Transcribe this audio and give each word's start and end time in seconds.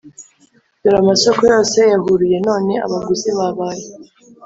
dore 0.81 0.97
amasoko 1.03 1.39
yose 1.53 1.79
yahuruye 1.91 2.37
none 2.47 2.73
abaguzi 2.85 3.29
babaye 3.37 3.85